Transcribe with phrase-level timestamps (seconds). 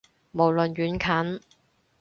[0.33, 1.41] 無論遠近